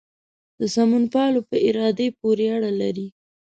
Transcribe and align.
د 0.59 0.61
سمونپالو 0.75 1.39
په 1.49 1.55
ارادې 1.69 2.07
پورې 2.19 2.45
اړه 2.55 2.71
لري. 2.81 3.07